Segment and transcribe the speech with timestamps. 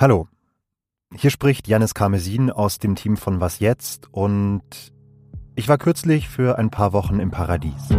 [0.00, 0.28] Hallo,
[1.14, 4.62] hier spricht Janis Karmesin aus dem Team von Was Jetzt und
[5.56, 7.90] ich war kürzlich für ein paar Wochen im Paradies.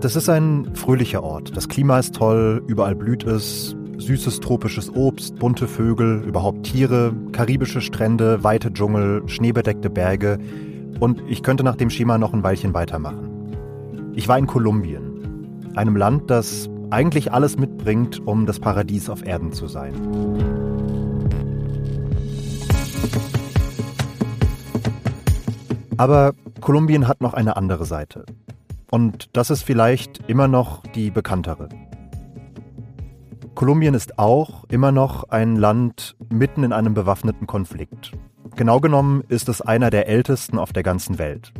[0.00, 1.54] Das ist ein fröhlicher Ort.
[1.54, 7.82] Das Klima ist toll, überall blüht es, süßes tropisches Obst, bunte Vögel, überhaupt Tiere, karibische
[7.82, 10.38] Strände, weite Dschungel, schneebedeckte Berge
[11.00, 13.28] und ich könnte nach dem Schema noch ein Weilchen weitermachen.
[14.14, 19.52] Ich war in Kolumbien, einem Land, das eigentlich alles mitbringt, um das Paradies auf Erden
[19.52, 19.94] zu sein.
[25.96, 28.24] Aber Kolumbien hat noch eine andere Seite.
[28.90, 31.68] Und das ist vielleicht immer noch die bekanntere.
[33.54, 38.12] Kolumbien ist auch immer noch ein Land mitten in einem bewaffneten Konflikt.
[38.54, 41.52] Genau genommen ist es einer der ältesten auf der ganzen Welt.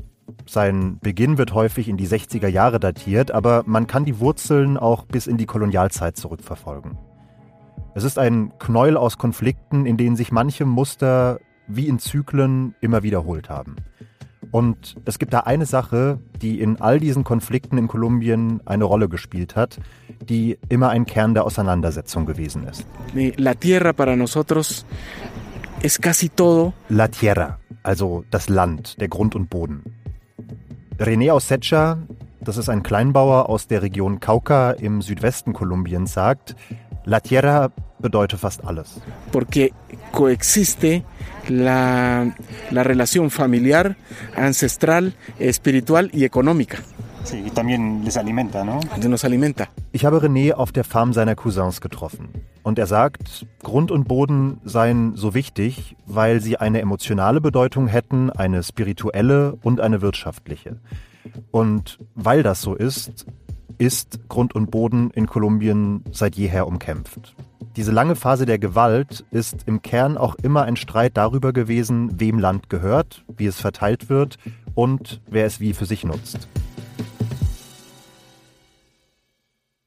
[0.46, 5.04] Sein Beginn wird häufig in die 60er Jahre datiert, aber man kann die Wurzeln auch
[5.04, 6.96] bis in die Kolonialzeit zurückverfolgen.
[7.95, 13.02] Es ist ein Knäuel aus Konflikten, in denen sich manche Muster wie in Zyklen immer
[13.02, 13.76] wiederholt haben.
[14.51, 19.09] Und es gibt da eine Sache, die in all diesen Konflikten in Kolumbien eine Rolle
[19.09, 19.79] gespielt hat,
[20.23, 22.87] die immer ein Kern der Auseinandersetzung gewesen ist.
[23.37, 24.87] La tierra para nosotros
[25.82, 26.73] es casi todo.
[26.88, 29.82] La tierra, also das Land, der Grund und Boden.
[30.99, 31.99] René Ausecha,
[32.41, 36.57] das ist ein Kleinbauer aus der Region Cauca im Südwesten Kolumbiens, sagt,
[37.05, 39.01] La Tierra bedeutet fast alles.
[39.30, 39.73] Porque
[40.10, 41.05] coexiste
[41.49, 42.35] la,
[42.71, 43.96] la relación familiar,
[44.35, 46.79] ancestral, espiritual y económica.
[47.29, 48.80] Sí, y también les alimenta, ¿no?
[49.07, 49.68] Nos alimenta.
[49.93, 52.30] Ich habe René auf der Farm seiner Cousins getroffen.
[52.62, 58.30] Und er sagt, Grund und Boden seien so wichtig, weil sie eine emotionale Bedeutung hätten,
[58.30, 60.80] eine spirituelle und eine wirtschaftliche.
[61.51, 63.26] Und weil das so ist,
[63.76, 67.37] ist Grund und Boden in Kolumbien seit jeher umkämpft.
[67.76, 72.38] Diese lange Phase der Gewalt ist im Kern auch immer ein Streit darüber gewesen, wem
[72.38, 74.39] Land gehört, wie es verteilt wird
[74.75, 76.49] und wer es wie für sich nutzt.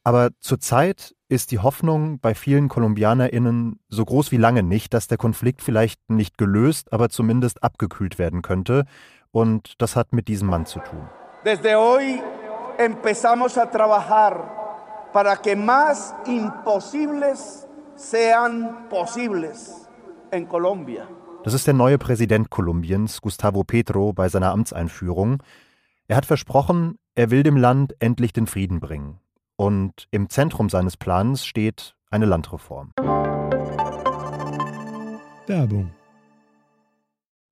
[0.03, 5.17] Aber zurzeit ist die Hoffnung bei vielen KolumbianerInnen so groß wie lange nicht, dass der
[5.17, 8.85] Konflikt vielleicht nicht gelöst, aber zumindest abgekühlt werden könnte.
[9.31, 11.07] Und das hat mit diesem Mann zu tun.
[11.45, 12.22] Desde hoy
[12.78, 19.88] empezamos a trabajar para que más imposibles sean posibles
[20.31, 21.07] en Colombia.
[21.44, 25.41] Das ist der neue Präsident Kolumbiens, Gustavo Petro, bei seiner Amtseinführung.
[26.07, 29.21] Er hat versprochen, er will dem Land endlich den Frieden bringen.
[29.61, 32.94] Und im Zentrum seines Plans steht eine Landreform.
[35.45, 35.91] Werbung.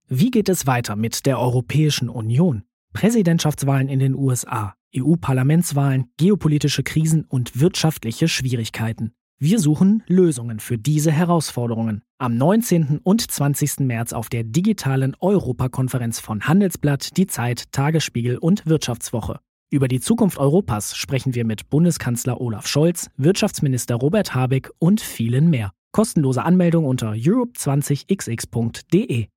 [0.07, 2.63] Wie geht es weiter mit der Europäischen Union?
[2.93, 9.13] Präsidentschaftswahlen in den USA, EU-Parlamentswahlen, geopolitische Krisen und wirtschaftliche Schwierigkeiten.
[9.37, 12.01] Wir suchen Lösungen für diese Herausforderungen.
[12.17, 13.01] Am 19.
[13.03, 13.81] und 20.
[13.81, 19.41] März auf der digitalen Europakonferenz von Handelsblatt, Die Zeit, Tagesspiegel und Wirtschaftswoche.
[19.71, 25.51] Über die Zukunft Europas sprechen wir mit Bundeskanzler Olaf Scholz, Wirtschaftsminister Robert Habeck und vielen
[25.51, 25.69] mehr.
[25.91, 29.27] Kostenlose Anmeldung unter europe20xx.de.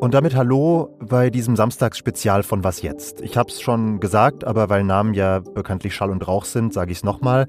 [0.00, 3.20] Und damit hallo bei diesem Samstagsspezial von Was jetzt?
[3.20, 6.90] Ich habe es schon gesagt, aber weil Namen ja bekanntlich Schall und Rauch sind, sage
[6.90, 7.46] ich es nochmal.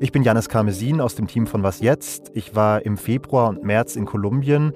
[0.00, 2.32] Ich bin Janis Karmesin aus dem Team von Was jetzt?
[2.34, 4.72] Ich war im Februar und März in Kolumbien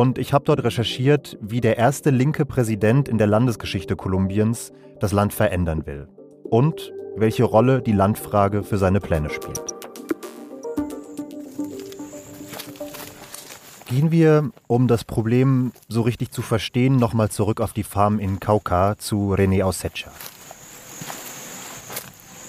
[0.00, 5.12] und ich habe dort recherchiert, wie der erste linke Präsident in der Landesgeschichte Kolumbiens das
[5.12, 6.08] Land verändern will
[6.42, 9.62] und welche Rolle die Landfrage für seine Pläne spielt.
[13.90, 18.40] Gehen wir, um das Problem so richtig zu verstehen, nochmal zurück auf die Farm in
[18.40, 20.10] Cauca zu René Ausecha.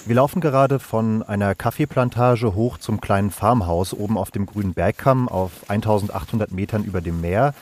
[0.04, 5.28] Wir laufen gerade von einer Kaffeeplantage hoch zum kleinen Farmhaus oben auf dem grünen Bergkamm
[5.28, 7.54] auf 1800 Metern über dem Meer.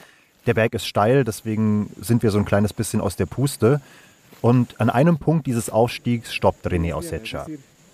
[0.47, 3.83] Der Berg ist steil, deswegen sind wir so ein kleines bisschen aus der Puste.
[4.41, 7.47] Und an einem Punkt dieses Aufstiegs stoppt René Ausecha.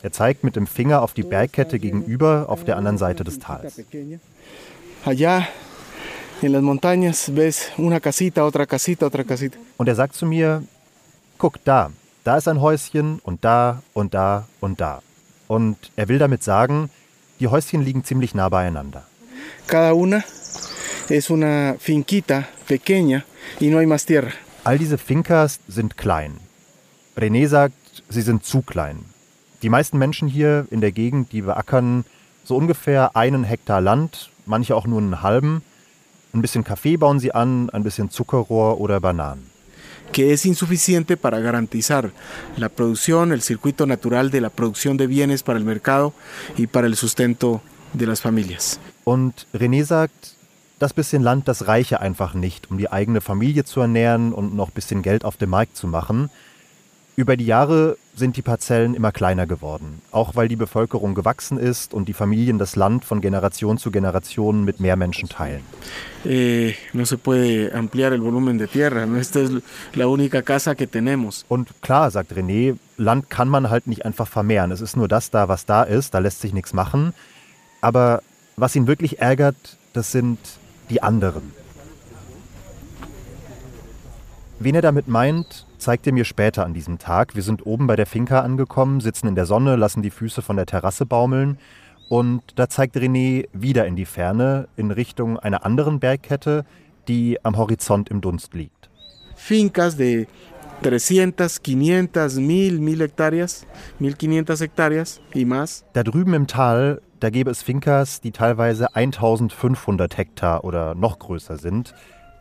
[0.02, 3.82] Er zeigt mit dem Finger auf die Bergkette gegenüber auf der anderen Seite des Tals.
[5.04, 5.48] Allá
[6.42, 9.58] en las montañas ves una casita, otra casita, otra casita.
[9.76, 10.62] Und er sagt zu mir,
[11.38, 11.90] guck da,
[12.26, 15.00] da ist ein Häuschen und da und da und da.
[15.46, 16.90] Und er will damit sagen,
[17.38, 19.04] die Häuschen liegen ziemlich nah beieinander.
[19.68, 20.24] Cada una
[21.08, 23.24] es una finquita pequeña
[23.60, 24.32] y no hay más tierra.
[24.64, 26.40] All diese Fincas sind klein.
[27.16, 29.04] René sagt, sie sind zu klein.
[29.62, 32.04] Die meisten Menschen hier in der Gegend, die beackern
[32.44, 35.62] so ungefähr einen Hektar Land, manche auch nur einen halben.
[36.34, 39.55] Ein bisschen Kaffee bauen sie an, ein bisschen Zuckerrohr oder Bananen.
[40.12, 42.12] Que es insuficiente para garantizar
[42.56, 46.14] la producción, el circuito natural de la producción de bienes para el mercado
[46.56, 47.62] y para el sustento
[47.92, 48.78] de las familias.
[49.04, 50.36] Und René sagt,
[50.78, 54.70] das bisschen Land, das reiche einfach nicht, um die eigene Familie zu ernähren und noch
[54.70, 56.30] bisschen Geld auf dem Markt zu machen.
[57.18, 61.94] Über die Jahre sind die Parzellen immer kleiner geworden, auch weil die Bevölkerung gewachsen ist
[61.94, 65.62] und die Familien das Land von Generation zu Generation mit mehr Menschen teilen.
[66.26, 66.74] Eh.
[71.48, 74.70] Und klar, sagt René, Land kann man halt nicht einfach vermehren.
[74.70, 77.14] Es ist nur das da, was da ist, da lässt sich nichts machen.
[77.80, 78.22] Aber
[78.56, 80.38] was ihn wirklich ärgert, das sind
[80.90, 81.54] die anderen.
[84.58, 87.34] Wen er damit meint, zeigt er mir später an diesem Tag.
[87.34, 90.56] Wir sind oben bei der Finca angekommen, sitzen in der Sonne, lassen die Füße von
[90.56, 91.58] der Terrasse baumeln
[92.08, 96.64] und da zeigt René wieder in die Ferne, in Richtung einer anderen Bergkette,
[97.08, 98.90] die am Horizont im Dunst liegt.
[99.34, 100.26] Fincas de
[100.82, 103.48] 300, 500, 1000, 1000 Hektarien,
[103.98, 105.84] 1500 Hektarien y más.
[105.94, 111.56] Da drüben im Tal, da gäbe es Fincas, die teilweise 1500 Hektar oder noch größer
[111.56, 111.94] sind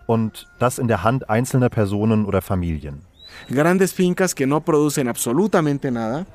[0.06, 3.02] und das in der Hand einzelner Personen oder Familien.
[3.50, 6.26] Grandes fincas que no producen absolutamente nada,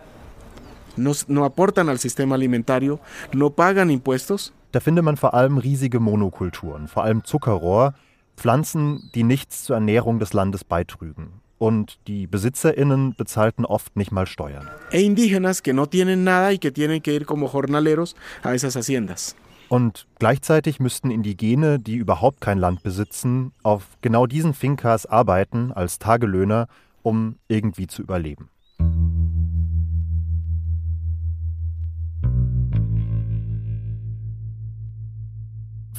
[0.97, 3.01] no, no aportan al sistema alimentario,
[3.33, 4.53] no pagan impuestos.
[4.73, 7.95] Da findet man vor allem riesige Monokulturen, vor allem Zuckerrohr,
[8.37, 11.41] Pflanzen, die nichts zur Ernährung des Landes beitrügen.
[11.59, 14.67] Und die BesitzerInnen bezahlten oft nicht mal Steuern.
[14.93, 18.77] E indígenas que no tienen nada y que tienen que ir como jornaleros a esas
[18.77, 19.35] haciendas.
[19.69, 25.99] Und gleichzeitig müssten Indigene, die überhaupt kein Land besitzen, auf genau diesen Fincas arbeiten als
[25.99, 26.67] Tagelöhner,
[27.03, 28.51] um irgendwie zu überleben.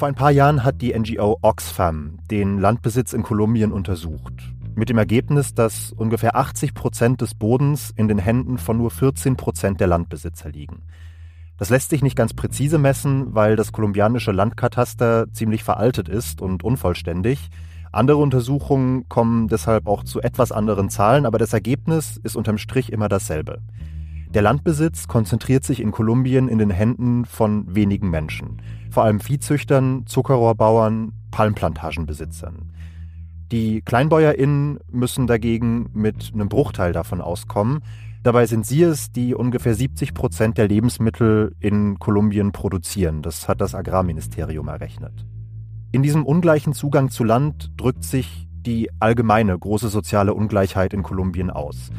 [0.02, 4.52] Vor ein paar Jahren hat die NGO Oxfam den Landbesitz in Kolumbien untersucht.
[4.74, 9.36] Mit dem Ergebnis, dass ungefähr 80 Prozent des Bodens in den Händen von nur 14
[9.36, 10.82] Prozent der Landbesitzer liegen.
[11.56, 16.64] Das lässt sich nicht ganz präzise messen, weil das kolumbianische Landkataster ziemlich veraltet ist und
[16.64, 17.50] unvollständig.
[17.92, 22.90] Andere Untersuchungen kommen deshalb auch zu etwas anderen Zahlen, aber das Ergebnis ist unterm Strich
[22.90, 23.60] immer dasselbe.
[24.30, 30.06] Der Landbesitz konzentriert sich in Kolumbien in den Händen von wenigen Menschen, vor allem Viehzüchtern,
[30.06, 32.72] Zuckerrohrbauern, Palmplantagenbesitzern.
[33.52, 37.80] Die KleinbäuerInnen müssen dagegen mit einem Bruchteil davon auskommen.
[38.22, 43.20] Dabei sind sie es, die ungefähr 70 Prozent der Lebensmittel in Kolumbien produzieren.
[43.20, 45.26] Das hat das Agrarministerium errechnet.
[45.92, 51.50] In diesem ungleichen Zugang zu Land drückt sich die allgemeine große soziale Ungleichheit in Kolumbien
[51.50, 51.90] aus.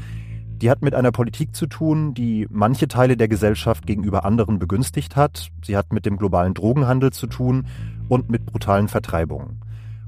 [0.64, 5.16] Die hat mit einer Politik zu tun, die manche Teile der Gesellschaft gegenüber anderen begünstigt
[5.16, 5.52] hat.
[5.64, 7.68] Sie hat mit dem globalen Drogenhandel zu tun
[8.10, 9.62] und mit brutalen Vertreibungen.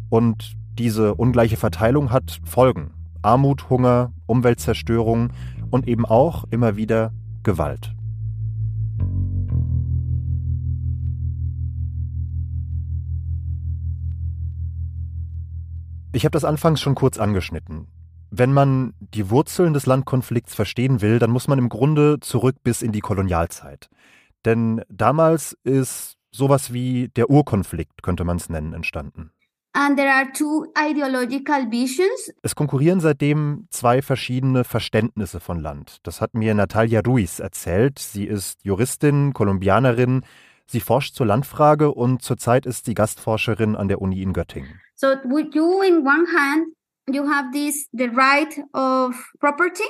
[0.10, 2.92] Und diese ungleiche Verteilung hat Folgen.
[3.22, 5.30] Armut, Hunger, Umweltzerstörung
[5.70, 7.95] und eben auch immer wieder Gewalt.
[16.16, 17.88] Ich habe das anfangs schon kurz angeschnitten.
[18.32, 22.82] Wenn man die Wurzeln des Landkonflikts verstehen will, dann muss man im Grunde zurück bis
[22.82, 23.90] in die Kolonialzeit.
[24.46, 29.32] Denn damals ist sowas wie der Urkonflikt, könnte man es nennen, entstanden.
[29.74, 32.32] And there are two ideological visions.
[32.42, 35.98] Es konkurrieren seitdem zwei verschiedene Verständnisse von Land.
[36.04, 38.00] Das hat mir Natalia Ruiz erzählt.
[38.00, 40.22] Sie ist Juristin, Kolumbianerin.
[40.66, 44.80] Sie forscht zur Landfrage und zurzeit ist sie Gastforscherin an der Uni in Göttingen.
[44.96, 46.68] So with you in one hand,
[47.12, 49.84] you have this the right of property.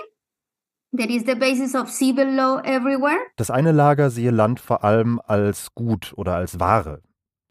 [0.94, 3.20] That is the basis of civil law everywhere.
[3.36, 7.02] Das eine Lager sehe Land vor allem als Gut oder als Ware.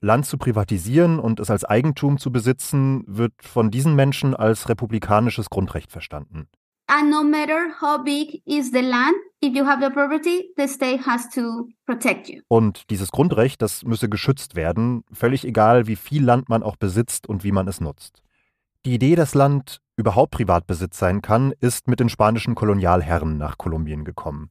[0.01, 5.49] Land zu privatisieren und es als Eigentum zu besitzen, wird von diesen Menschen als republikanisches
[5.49, 6.49] Grundrecht verstanden.
[6.87, 9.15] And no matter how big is the land,
[12.49, 17.29] Und dieses Grundrecht, das müsse geschützt werden, völlig egal, wie viel Land man auch besitzt
[17.29, 18.23] und wie man es nutzt.
[18.85, 24.05] Die Idee, dass Land überhaupt Privatbesitz sein kann, ist mit den spanischen Kolonialherren nach Kolumbien
[24.05, 24.49] gekommen.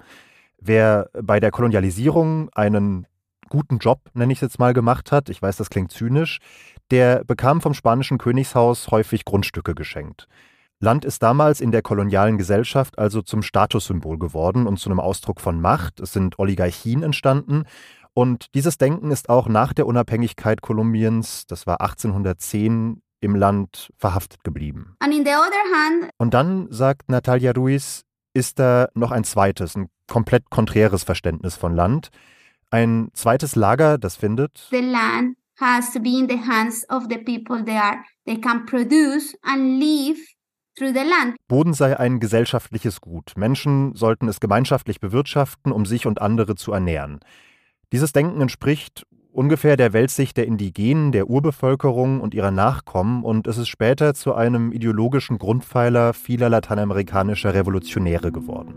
[0.59, 3.05] Wer bei der Kolonialisierung einen
[3.49, 6.39] guten Job, nenne ich es jetzt mal, gemacht hat, ich weiß, das klingt zynisch,
[6.91, 10.27] der bekam vom spanischen Königshaus häufig Grundstücke geschenkt.
[10.83, 15.39] Land ist damals in der kolonialen Gesellschaft also zum Statussymbol geworden und zu einem Ausdruck
[15.39, 16.01] von Macht.
[16.01, 17.63] Es sind Oligarchien entstanden.
[18.13, 24.43] Und dieses Denken ist auch nach der Unabhängigkeit Kolumbiens, das war 1810, im Land verhaftet
[24.43, 24.97] geblieben.
[24.99, 29.77] And in the other hand, Und dann, sagt Natalia Ruiz, ist da noch ein zweites,
[29.77, 32.09] ein komplett konträres Verständnis von Land.
[32.71, 37.19] Ein zweites Lager, das findet, the land has to be in the hands of the
[37.19, 38.03] people there.
[38.25, 40.17] They can produce and live.
[41.47, 43.33] Boden sei ein gesellschaftliches Gut.
[43.35, 47.19] Menschen sollten es gemeinschaftlich bewirtschaften, um sich und andere zu ernähren.
[47.91, 53.57] Dieses Denken entspricht ungefähr der Weltsicht der Indigenen, der Urbevölkerung und ihrer Nachkommen und es
[53.57, 58.75] ist später zu einem ideologischen Grundpfeiler vieler lateinamerikanischer Revolutionäre geworden.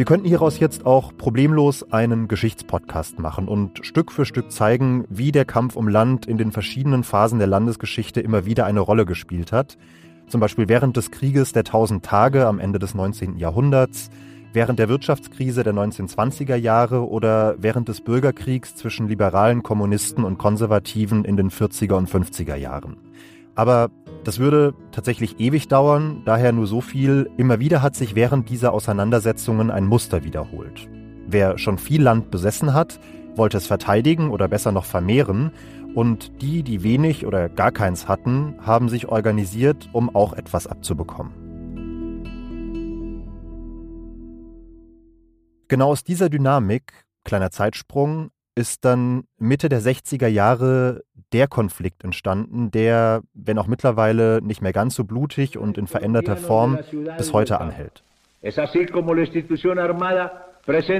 [0.00, 5.30] Wir könnten hieraus jetzt auch problemlos einen Geschichtspodcast machen und Stück für Stück zeigen, wie
[5.30, 9.52] der Kampf um Land in den verschiedenen Phasen der Landesgeschichte immer wieder eine Rolle gespielt
[9.52, 9.76] hat.
[10.26, 13.36] Zum Beispiel während des Krieges der Tausend Tage am Ende des 19.
[13.36, 14.08] Jahrhunderts,
[14.54, 21.26] während der Wirtschaftskrise der 1920er Jahre oder während des Bürgerkriegs zwischen liberalen Kommunisten und Konservativen
[21.26, 22.96] in den 40er und 50er Jahren.
[23.54, 23.90] Aber
[24.24, 28.72] das würde tatsächlich ewig dauern, daher nur so viel, immer wieder hat sich während dieser
[28.72, 30.88] Auseinandersetzungen ein Muster wiederholt.
[31.26, 33.00] Wer schon viel Land besessen hat,
[33.36, 35.52] wollte es verteidigen oder besser noch vermehren,
[35.94, 41.32] und die, die wenig oder gar keins hatten, haben sich organisiert, um auch etwas abzubekommen.
[45.68, 52.70] Genau aus dieser Dynamik, kleiner Zeitsprung, ist dann Mitte der 60er Jahre der Konflikt entstanden,
[52.70, 56.78] der, wenn auch mittlerweile nicht mehr ganz so blutig und in veränderter Form,
[57.16, 58.02] bis heute anhält.
[58.42, 60.90] Es así como la institución armada das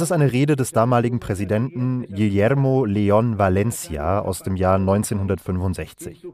[0.00, 6.26] ist eine Rede des damaligen Präsidenten Guillermo León Valencia aus dem Jahr 1965.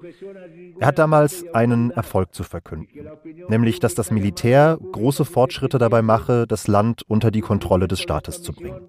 [0.80, 3.08] Er hat damals einen Erfolg zu verkünden,
[3.48, 8.42] nämlich dass das Militär große Fortschritte dabei mache, das Land unter die Kontrolle des Staates
[8.42, 8.88] zu bringen.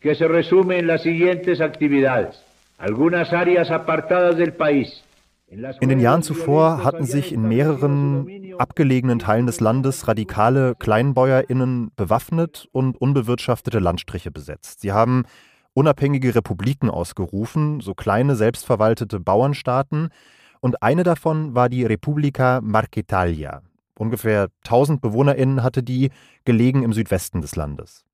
[0.00, 2.40] Que se resume en las siguientes actividades.
[2.78, 5.02] Algunas áreas apartadas del país
[5.80, 12.68] in den Jahren zuvor hatten sich in mehreren abgelegenen Teilen des Landes radikale KleinbäuerInnen bewaffnet
[12.72, 14.80] und unbewirtschaftete Landstriche besetzt.
[14.80, 15.24] Sie haben
[15.72, 20.10] unabhängige Republiken ausgerufen, so kleine selbstverwaltete Bauernstaaten,
[20.60, 23.62] und eine davon war die Repubblica Marquetalia.
[23.96, 26.10] Ungefähr 1000 BewohnerInnen hatte die,
[26.44, 28.04] gelegen im Südwesten des Landes.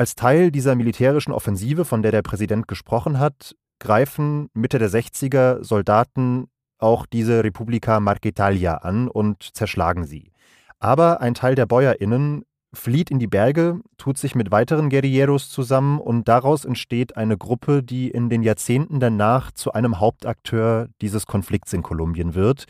[0.00, 5.64] Als Teil dieser militärischen Offensive, von der der Präsident gesprochen hat, greifen Mitte der 60er
[5.64, 6.46] Soldaten
[6.78, 10.30] auch diese Republika Marquetalia an und zerschlagen sie.
[10.78, 15.98] Aber ein Teil der BäuerInnen flieht in die Berge, tut sich mit weiteren Guerilleros zusammen
[15.98, 21.72] und daraus entsteht eine Gruppe, die in den Jahrzehnten danach zu einem Hauptakteur dieses Konflikts
[21.72, 22.66] in Kolumbien wird,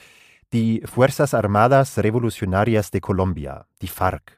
[0.54, 4.37] die Fuerzas Armadas Revolucionarias de Colombia, die FARC.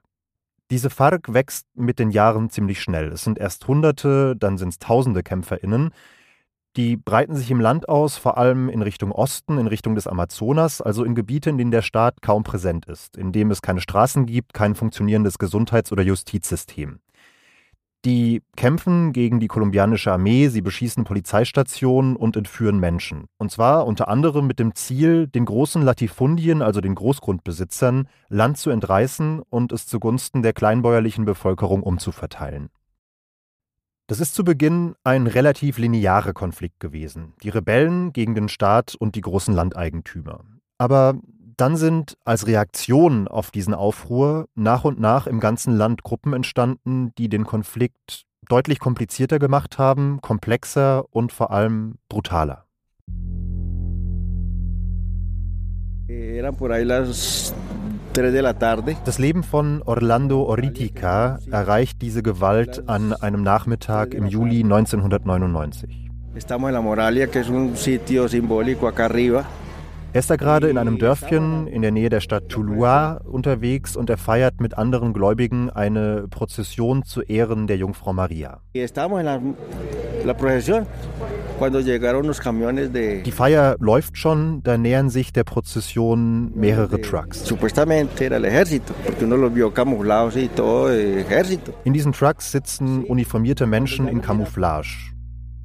[0.71, 3.09] Diese FARC wächst mit den Jahren ziemlich schnell.
[3.13, 5.91] Es sind erst Hunderte, dann sind es Tausende KämpferInnen.
[6.77, 10.81] Die breiten sich im Land aus, vor allem in Richtung Osten, in Richtung des Amazonas,
[10.81, 14.27] also in Gebiete, in denen der Staat kaum präsent ist, in dem es keine Straßen
[14.27, 17.01] gibt, kein funktionierendes Gesundheits- oder Justizsystem.
[18.07, 23.27] Die kämpfen gegen die kolumbianische Armee, sie beschießen Polizeistationen und entführen Menschen.
[23.37, 28.71] Und zwar unter anderem mit dem Ziel, den großen Latifundien, also den Großgrundbesitzern, Land zu
[28.71, 32.71] entreißen und es zugunsten der kleinbäuerlichen Bevölkerung umzuverteilen.
[34.07, 37.35] Das ist zu Beginn ein relativ linearer Konflikt gewesen.
[37.43, 40.41] Die Rebellen gegen den Staat und die großen Landeigentümer.
[40.79, 41.21] Aber
[41.61, 47.13] dann sind als Reaktion auf diesen Aufruhr nach und nach im ganzen Land Gruppen entstanden,
[47.19, 52.65] die den Konflikt deutlich komplizierter gemacht haben, komplexer und vor allem brutaler.
[59.05, 66.09] Das Leben von Orlando Oritica erreicht diese Gewalt an einem Nachmittag im Juli 1999.
[70.13, 74.11] Er ist da gerade in einem Dörfchen in der Nähe der Stadt Tuluá unterwegs und
[74.11, 78.61] er feiert mit anderen Gläubigen eine Prozession zu Ehren der Jungfrau Maria.
[78.75, 78.89] Die
[83.31, 87.49] Feier läuft schon, da nähern sich der Prozession mehrere Trucks.
[91.85, 95.13] In diesen Trucks sitzen uniformierte Menschen in Camouflage.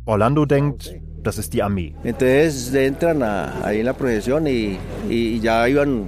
[0.06, 0.94] Orlando denkt,
[1.26, 1.94] das ist die Armee.
[2.04, 4.78] Entonces entran ahí en la procesión y,
[5.10, 6.06] y ya iban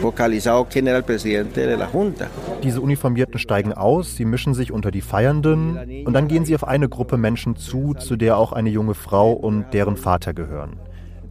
[0.00, 2.28] focalizado quién era el presidente de la Junta.
[2.62, 6.66] Diese Uniformierten steigen aus, sie mischen sich unter die Feiernden und dann gehen sie auf
[6.66, 10.78] eine Gruppe Menschen zu, zu der auch eine junge Frau und deren Vater gehören.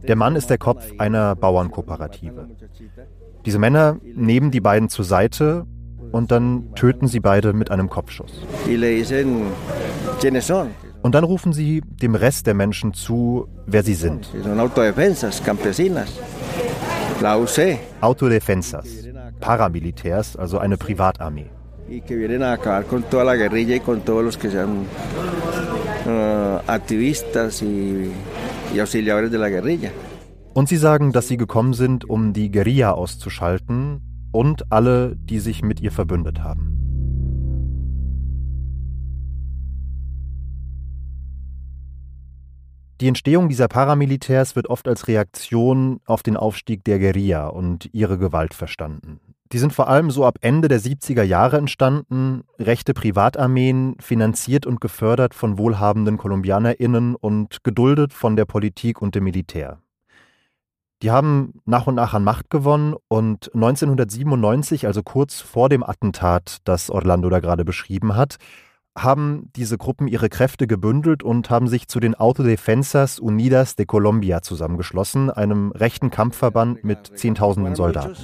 [0.06, 2.48] Der Mann ist der Kopf einer Bauernkooperative.
[3.44, 5.66] Diese Männer nehmen die beiden zur Seite
[6.12, 8.42] und dann töten sie beide mit einem Kopfschuss.
[11.06, 14.28] Und dann rufen sie dem Rest der Menschen zu, wer sie sind.
[14.58, 16.10] Autodefensas, campesinas,
[17.20, 17.78] la UC.
[18.00, 18.88] Autodefensas,
[19.38, 21.46] Paramilitärs, also eine Privatarmee.
[29.48, 29.90] guerrilla.
[30.54, 34.00] Und sie sagen, dass sie gekommen sind, um die Guerilla auszuschalten
[34.32, 36.75] und alle, die sich mit ihr verbündet haben.
[43.00, 48.16] Die Entstehung dieser Paramilitärs wird oft als Reaktion auf den Aufstieg der Guerilla und ihre
[48.16, 49.20] Gewalt verstanden.
[49.52, 54.80] Die sind vor allem so ab Ende der 70er Jahre entstanden, rechte Privatarmeen, finanziert und
[54.80, 59.78] gefördert von wohlhabenden KolumbianerInnen und geduldet von der Politik und dem Militär.
[61.02, 66.58] Die haben nach und nach an Macht gewonnen und 1997, also kurz vor dem Attentat,
[66.64, 68.38] das Orlando da gerade beschrieben hat,
[68.96, 74.40] haben diese Gruppen ihre Kräfte gebündelt und haben sich zu den Autodefensas Unidas de Colombia
[74.40, 78.16] zusammengeschlossen, einem rechten Kampfverband mit Zehntausenden Soldaten.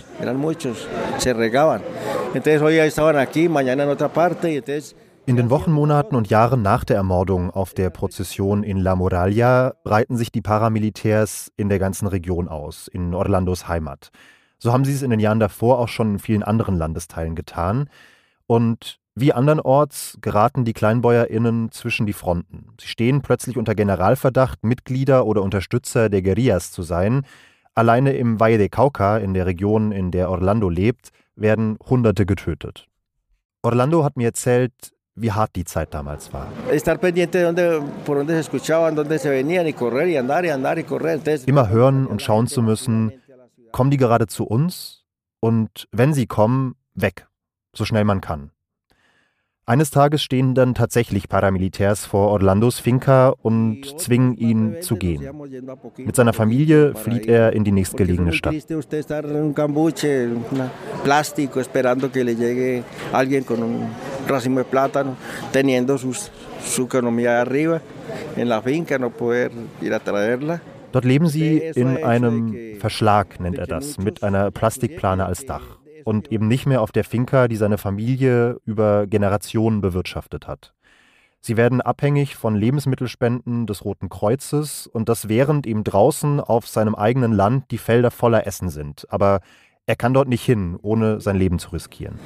[5.25, 9.75] In den Wochen, Monaten und Jahren nach der Ermordung auf der Prozession in La Muralla
[9.85, 14.11] breiten sich die Paramilitärs in der ganzen Region aus, in Orlandos Heimat.
[14.59, 17.88] So haben sie es in den Jahren davor auch schon in vielen anderen Landesteilen getan.
[18.47, 22.69] Und wie andernorts geraten die KleinbäuerInnen zwischen die Fronten.
[22.81, 27.26] Sie stehen plötzlich unter Generalverdacht, Mitglieder oder Unterstützer der Guerillas zu sein.
[27.75, 32.87] Alleine im Valle de Cauca, in der Region, in der Orlando lebt, werden Hunderte getötet.
[33.62, 34.73] Orlando hat mir erzählt,
[35.14, 36.49] wie hart die Zeit damals war.
[41.47, 43.12] Immer hören und schauen zu müssen,
[43.73, 45.04] kommen die gerade zu uns?
[45.40, 47.26] Und wenn sie kommen, weg,
[47.75, 48.52] so schnell man kann.
[49.73, 55.26] Eines Tages stehen dann tatsächlich Paramilitärs vor Orlandos Finca und zwingen ihn zu gehen.
[55.97, 58.55] Mit seiner Familie flieht er in die nächstgelegene Stadt.
[70.93, 76.32] Dort leben sie in einem Verschlag, nennt er das, mit einer Plastikplane als Dach und
[76.32, 80.75] eben nicht mehr auf der Finca, die seine Familie über Generationen bewirtschaftet hat.
[81.41, 86.95] Sie werden abhängig von Lebensmittelspenden des Roten Kreuzes und das während ihm draußen auf seinem
[86.95, 89.06] eigenen Land die Felder voller Essen sind.
[89.10, 89.41] Aber
[89.86, 92.21] er kann dort nicht hin, ohne sein Leben zu riskieren.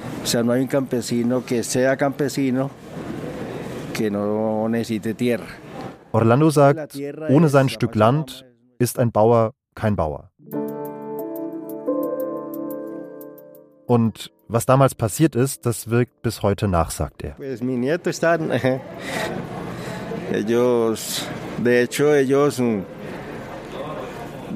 [6.12, 6.98] Orlando sagt,
[7.30, 8.44] ohne sein Stück Land
[8.78, 10.30] ist ein Bauer kein Bauer.
[13.86, 17.36] Und was damals passiert ist, das wirkt bis heute nach, sagt er.
[20.32, 21.26] ellos,
[21.58, 22.60] de hecho, ellos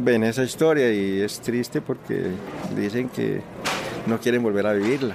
[0.05, 2.33] ven esa historia y es triste porque
[2.77, 3.43] dicen que
[4.07, 5.15] no quieren volver a vivirla.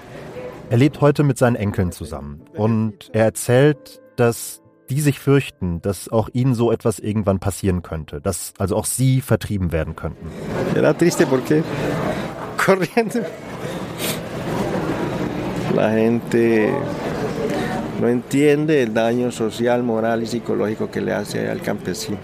[0.69, 6.09] Er lebt heute mit seinen Enkeln zusammen und er erzählt, dass die sich fürchten, dass
[6.09, 10.27] auch ihnen so etwas irgendwann passieren könnte, dass also auch sie vertrieben werden könnten.
[10.75, 11.63] Era triste porque
[12.57, 13.21] corriendo
[15.75, 16.73] La gente
[17.99, 22.17] no entiende el daño social, moral y psicológico que le hace al campesino.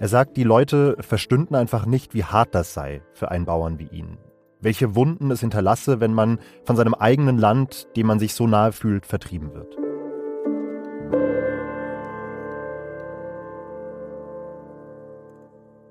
[0.00, 3.88] Er sagt, die Leute verstünden einfach nicht, wie hart das sei für einen Bauern wie
[3.92, 4.16] ihn.
[4.62, 8.72] Welche Wunden es hinterlasse, wenn man von seinem eigenen Land, dem man sich so nahe
[8.72, 9.76] fühlt, vertrieben wird.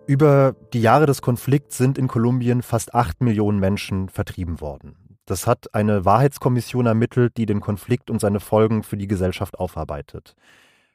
[0.07, 5.10] Über die Jahre des Konflikts sind in Kolumbien fast acht Millionen Menschen vertrieben worden.
[5.25, 10.35] Das hat eine Wahrheitskommission ermittelt, die den Konflikt und seine Folgen für die Gesellschaft aufarbeitet.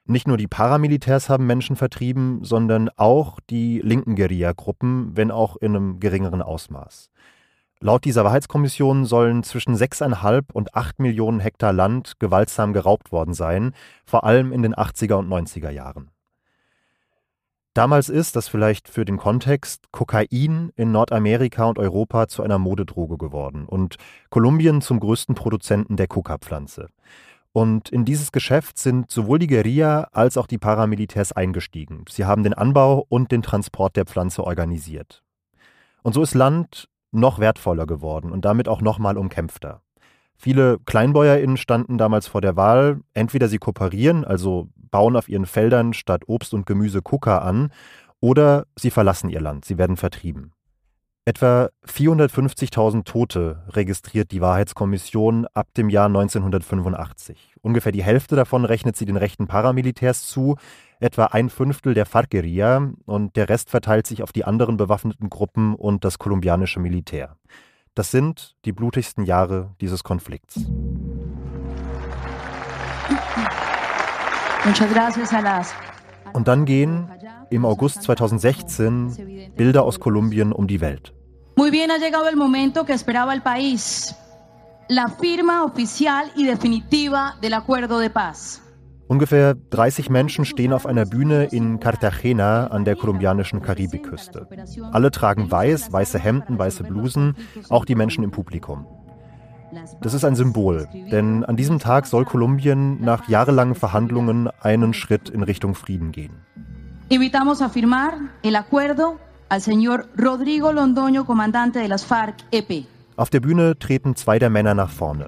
[0.05, 5.75] Nicht nur die Paramilitärs haben Menschen vertrieben, sondern auch die linken Guerilla-Gruppen, wenn auch in
[5.75, 7.11] einem geringeren Ausmaß.
[7.81, 13.75] Laut dieser Wahrheitskommission sollen zwischen 6,5 und 8 Millionen Hektar Land gewaltsam geraubt worden sein,
[14.07, 16.11] vor allem in den 80er und 90er Jahren.
[17.77, 23.19] Damals ist, das vielleicht für den Kontext, Kokain in Nordamerika und Europa zu einer Modedroge
[23.19, 23.97] geworden und
[24.31, 26.89] Kolumbien zum größten Produzenten der Coca-Pflanze.
[27.53, 32.07] Und in dieses Geschäft sind sowohl die Guerilla als auch die Paramilitärs eingestiegen.
[32.09, 35.23] Sie haben den Anbau und den Transport der Pflanze organisiert.
[36.03, 39.83] Und so ist Land noch wertvoller geworden und damit auch noch mal umkämpfter.
[40.37, 45.93] Viele KleinbäuerInnen standen damals vor der Wahl, entweder sie kooperieren, also bauen auf ihren Feldern
[45.93, 47.71] statt Obst und Gemüse Kuka an,
[48.21, 50.53] oder sie verlassen ihr Land, sie werden vertrieben.
[51.29, 57.55] Etwa 450.000 Tote registriert die Wahrheitskommission ab dem Jahr 1985.
[57.63, 60.55] Ungefähr die Hälfte davon rechnet sie den rechten Paramilitärs zu,
[61.01, 65.75] etwa ein Fünftel der Farc-Guerilla und der Rest verteilt sich auf die anderen bewaffneten Gruppen
[65.75, 67.37] und das kolumbianische Militär.
[67.97, 70.57] Das sind die blutigsten Jahre dieses Konflikts.
[76.35, 77.09] Und dann gehen
[77.49, 81.15] im August 2016 Bilder aus Kolumbien um die Welt.
[81.57, 84.15] Muy bien, ha llegado el momento que esperaba el país.
[84.89, 88.61] La firma oficial y definitiva del acuerdo de paz.
[89.09, 94.49] Ungefähr 30 Menschen stehen auf einer Bühne in Cartagena an der kolumbianischen Karibikküste.
[94.91, 97.37] Alle tragen weiß, weiße Hemden, weiße Blusen,
[97.69, 98.87] auch die Menschen im Publikum.
[100.01, 105.29] Das ist ein Symbol, denn an diesem Tag soll Kolumbien nach jahrelangen Verhandlungen einen Schritt
[105.29, 106.33] in Richtung Frieden gehen.
[107.09, 112.87] Invitamos a firmar el acuerdo al señor Rodrigo Londoño, comandante de las FARC-EP.
[113.17, 115.27] Auf der Bühne treten zwei der Männer nach vorne.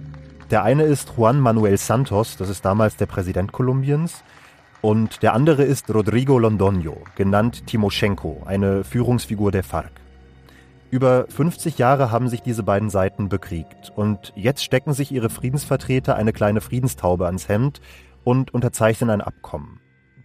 [0.51, 4.25] Der eine ist Juan Manuel Santos, das ist damals der Präsident Kolumbiens.
[4.81, 9.91] Und der andere ist Rodrigo Londoño, genannt Timoschenko, eine Führungsfigur der FARC.
[10.91, 16.17] Über 50 Jahre haben sich diese beiden Seiten bekriegt und jetzt stecken sich ihre Friedensvertreter
[16.17, 17.83] eine kleine Friedenstaube ans Hemd
[18.25, 19.81] und unterzeichnen ein Abkommen.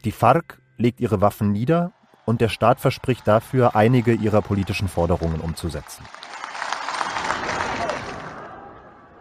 [0.05, 1.91] Die FARC legt ihre Waffen nieder
[2.25, 6.05] und der Staat verspricht dafür, einige ihrer politischen Forderungen umzusetzen.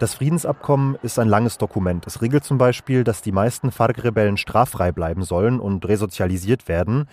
[0.03, 2.05] Das Friedensabkommen ist ein langes Dokument.
[2.09, 7.09] Es regelt zum Beispiel, dass die meisten FARC-Rebellen straffrei bleiben sollen und resozialisiert werden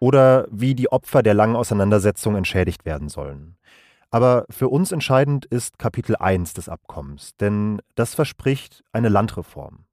[0.00, 3.54] oder wie die Opfer der langen Auseinandersetzung entschädigt werden sollen.
[4.10, 9.84] Aber für uns entscheidend ist Kapitel 1 des Abkommens, denn das verspricht eine Landreform.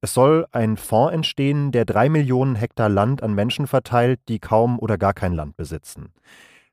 [0.00, 4.78] Es soll ein Fonds entstehen, der drei Millionen Hektar Land an Menschen verteilt, die kaum
[4.78, 6.12] oder gar kein Land besitzen.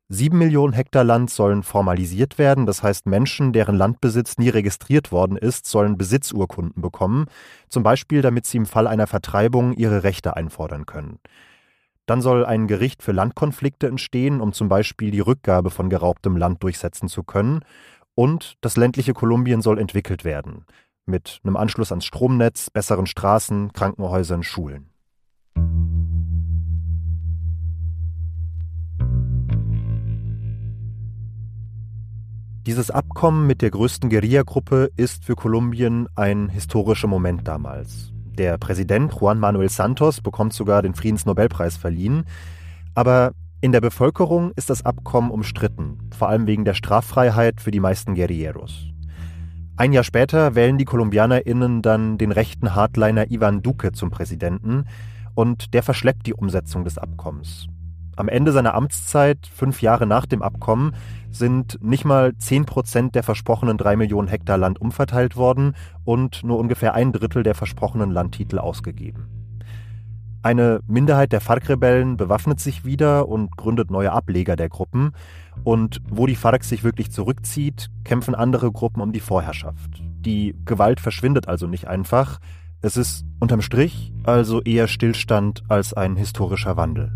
[0.10, 5.38] Sieben Millionen Hektar Land sollen formalisiert werden, das heißt Menschen, deren Landbesitz nie registriert worden
[5.38, 7.26] ist, sollen Besitzurkunden bekommen,
[7.70, 11.20] zum Beispiel damit sie im Fall einer Vertreibung ihre Rechte einfordern können.
[12.06, 16.62] Dann soll ein Gericht für Landkonflikte entstehen, um zum Beispiel die Rückgabe von geraubtem Land
[16.62, 17.62] durchsetzen zu können.
[18.14, 20.66] Und das ländliche Kolumbien soll entwickelt werden,
[21.06, 24.93] mit einem Anschluss ans Stromnetz, besseren Straßen, Krankenhäusern, Schulen.
[32.66, 38.14] Dieses Abkommen mit der größten Guerilla-Gruppe ist für Kolumbien ein historischer Moment damals.
[38.38, 42.24] Der Präsident Juan Manuel Santos bekommt sogar den Friedensnobelpreis verliehen.
[42.96, 47.82] Aber in der Bevölkerung ist das Abkommen umstritten, vor allem wegen der Straffreiheit für die
[47.82, 48.86] meisten Guerilleros.
[49.76, 54.86] Ein Jahr später wählen die KolumbianerInnen dann den rechten Hardliner Ivan Duque zum Präsidenten
[55.36, 57.68] und der verschleppt die Umsetzung des Abkommens.
[58.16, 60.94] Am Ende seiner Amtszeit, fünf Jahre nach dem Abkommen,
[61.32, 66.60] sind nicht mal zehn Prozent der versprochenen drei Millionen Hektar Land umverteilt worden und nur
[66.60, 69.28] ungefähr ein Drittel der versprochenen Landtitel ausgegeben.
[70.44, 75.14] Eine Minderheit der FARC-Rebellen bewaffnet sich wieder und gründet neue Ableger der Gruppen.
[75.64, 80.04] Und wo die FARC sich wirklich zurückzieht, kämpfen andere Gruppen um die Vorherrschaft.
[80.04, 82.40] Die Gewalt verschwindet also nicht einfach.
[82.82, 87.14] Es ist unterm Strich also eher Stillstand als ein historischer Wandel.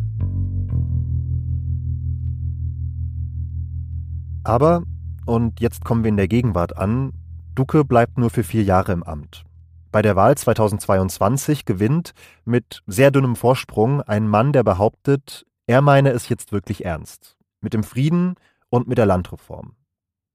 [4.47, 4.83] Aber,
[5.25, 7.11] und jetzt kommen wir in der Gegenwart an,
[7.53, 9.43] Duque bleibt nur für vier Jahre im Amt.
[9.91, 12.13] Bei der Wahl 2022 gewinnt
[12.45, 17.35] mit sehr dünnem Vorsprung ein Mann, der behauptet, er meine es jetzt wirklich ernst.
[17.59, 18.35] Mit dem Frieden
[18.69, 19.73] und mit der Landreform.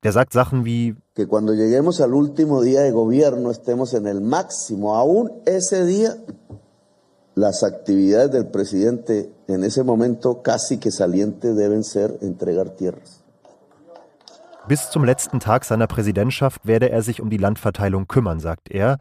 [0.02, 0.94] Der sagt Sachen wie
[7.34, 13.21] las actividades del presidente en ese momento casi que saliente deben ser entregar tierras.
[14.68, 18.98] Bis zum letzten Tag seiner Präsidentschaft werde er sich um die Landverteilung kümmern, sagt er.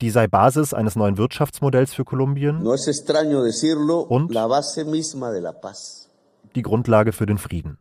[0.00, 4.34] Die sei Basis eines neuen Wirtschaftsmodells für Kolumbien No decirlo, Und?
[6.54, 7.78] die Grundlage für den Frieden.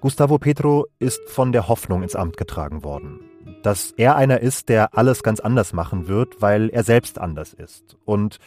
[0.00, 3.20] Gustavo Petro ist von der Hoffnung ins Amt getragen worden,
[3.62, 7.96] dass er einer ist, der alles ganz anders machen wird, weil er selbst anders ist.
[8.06, 8.38] Und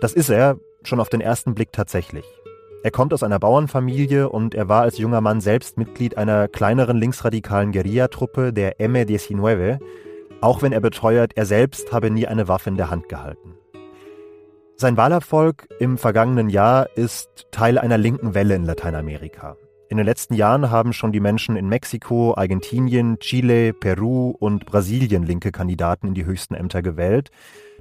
[0.00, 2.24] das ist er schon auf den ersten Blick tatsächlich.
[2.84, 6.96] Er kommt aus einer Bauernfamilie und er war als junger Mann selbst Mitglied einer kleineren
[6.96, 9.78] linksradikalen Guerillatruppe der M19,
[10.40, 13.54] auch wenn er beteuert, er selbst habe nie eine Waffe in der Hand gehalten.
[14.76, 19.56] Sein Wahlerfolg im vergangenen Jahr ist Teil einer linken Welle in Lateinamerika.
[19.88, 25.22] In den letzten Jahren haben schon die Menschen in Mexiko, Argentinien, Chile, Peru und Brasilien
[25.22, 27.30] linke Kandidaten in die höchsten Ämter gewählt.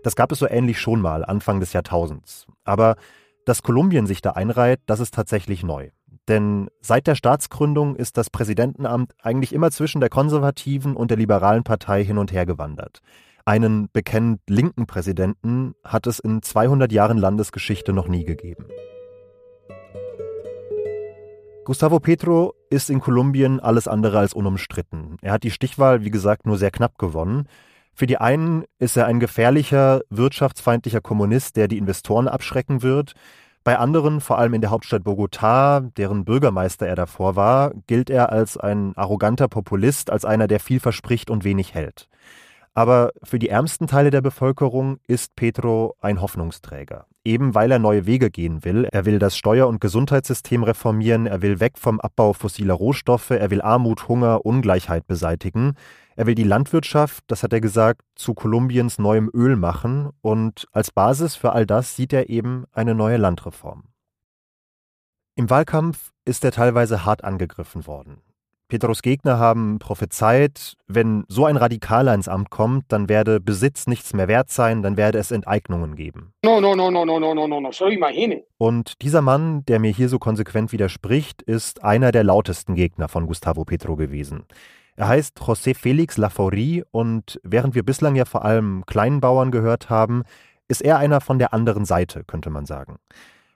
[0.04, 2.46] Das gab es so ähnlich schon mal, Anfang des Jahrtausends.
[2.66, 2.98] Aber
[3.46, 5.90] dass Kolumbien sich da einreiht, das ist tatsächlich neu.
[6.28, 11.64] Denn seit der Staatsgründung ist das Präsidentenamt eigentlich immer zwischen der konservativen und der liberalen
[11.64, 13.02] Partei hin und her gewandert.
[13.44, 18.66] Einen bekennend linken Präsidenten hat es in 200 Jahren Landesgeschichte noch nie gegeben.
[21.64, 25.18] Gustavo Petro ist in Kolumbien alles andere als unumstritten.
[25.22, 27.48] Er hat die Stichwahl, wie gesagt, nur sehr knapp gewonnen.
[27.94, 33.14] Für die einen ist er ein gefährlicher, wirtschaftsfeindlicher Kommunist, der die Investoren abschrecken wird.
[33.64, 38.32] Bei anderen, vor allem in der Hauptstadt Bogotá, deren Bürgermeister er davor war, gilt er
[38.32, 42.08] als ein arroganter Populist, als einer, der viel verspricht und wenig hält.
[42.74, 47.06] Aber für die ärmsten Teile der Bevölkerung ist Petro ein Hoffnungsträger.
[47.24, 48.88] Eben weil er neue Wege gehen will.
[48.92, 53.52] Er will das Steuer- und Gesundheitssystem reformieren, er will weg vom Abbau fossiler Rohstoffe, er
[53.52, 55.76] will Armut, Hunger, Ungleichheit beseitigen.
[56.16, 60.92] Er will die Landwirtschaft, das hat er gesagt, zu Kolumbiens neuem Öl machen und als
[60.92, 63.84] Basis für all das sieht er eben eine neue Landreform.
[65.36, 68.22] Im Wahlkampf ist er teilweise hart angegriffen worden.
[68.72, 74.14] Petros Gegner haben prophezeit, wenn so ein Radikaler ins Amt kommt, dann werde Besitz nichts
[74.14, 76.32] mehr wert sein, dann werde es Enteignungen geben.
[76.46, 78.44] No, no, no, no, no, no, no, no, so imagine.
[78.58, 83.28] Und dieser Mann, der mir hier so konsequent widerspricht, ist einer der lautesten Gegner von
[83.28, 84.46] Gustavo Petro gewesen.
[84.96, 90.24] Er heißt José Félix Lafaurie und während wir bislang ja vor allem Kleinbauern gehört haben,
[90.68, 92.98] ist er einer von der anderen Seite, könnte man sagen.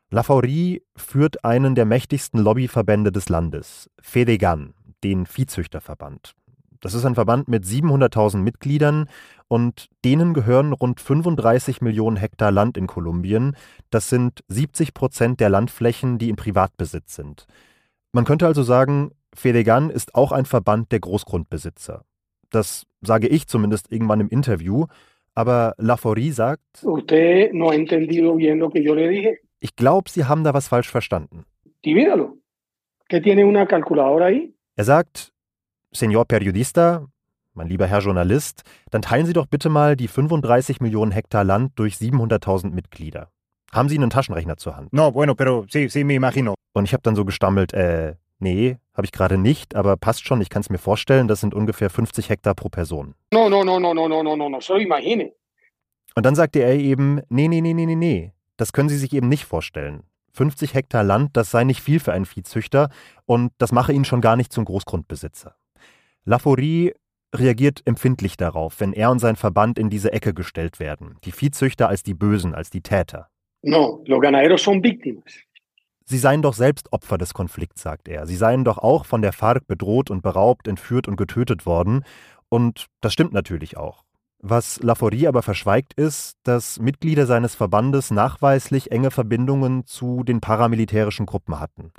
[0.09, 6.35] Lafaurie führt einen der mächtigsten Lobbyverbände des Landes, Fedegan, den Viehzüchterverband.
[6.81, 9.09] Das ist ein Verband mit 700.000 Mitgliedern
[9.47, 13.55] und denen gehören rund 35 Millionen Hektar Land in Kolumbien.
[13.89, 17.47] Das sind 70 Prozent der Landflächen, die in Privatbesitz sind.
[18.11, 22.03] Man könnte also sagen, Fedegan ist auch ein Verband der Großgrundbesitzer.
[22.49, 24.85] Das sage ich zumindest irgendwann im Interview.
[25.33, 26.85] Aber Laforie sagt,
[29.59, 31.45] ich glaube, Sie haben da was falsch verstanden.
[34.77, 35.33] Er sagt,
[35.91, 37.05] Senor Periodista,
[37.53, 41.73] mein lieber Herr Journalist, dann teilen Sie doch bitte mal die 35 Millionen Hektar Land
[41.75, 43.29] durch 700.000 Mitglieder.
[43.73, 44.93] Haben Sie einen Taschenrechner zur Hand?
[44.93, 46.53] No, bueno, pero sí, sí, me imagino.
[46.73, 50.41] Und ich habe dann so gestammelt, äh, Nee, habe ich gerade nicht, aber passt schon,
[50.41, 53.15] ich kann es mir vorstellen, das sind ungefähr 50 Hektar pro Person.
[53.33, 55.31] No, no, no, no, no, no, no, no, no, so imagine.
[56.15, 59.13] Und dann sagte er eben, nee, nee, nee, nee, nee, nee, das können Sie sich
[59.13, 60.03] eben nicht vorstellen.
[60.31, 62.89] 50 Hektar Land, das sei nicht viel für einen Viehzüchter
[63.25, 65.55] und das mache ihn schon gar nicht zum Großgrundbesitzer.
[66.23, 66.93] Laforie
[67.33, 71.17] reagiert empfindlich darauf, wenn er und sein Verband in diese Ecke gestellt werden.
[71.23, 73.29] Die Viehzüchter als die Bösen, als die Täter.
[73.61, 75.23] No, los ganaderos son víctimas.
[76.05, 78.27] Sie seien doch selbst Opfer des Konflikts, sagt er.
[78.27, 82.03] Sie seien doch auch von der FARC bedroht und beraubt, entführt und getötet worden.
[82.47, 84.03] Und das stimmt natürlich auch.
[84.39, 91.25] Was Laforie aber verschweigt ist, dass Mitglieder seines Verbandes nachweislich enge Verbindungen zu den paramilitärischen
[91.25, 91.91] Gruppen hatten.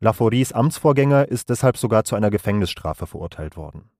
[0.00, 3.90] Lafories Amtsvorgänger ist deshalb sogar zu einer Gefängnisstrafe verurteilt worden.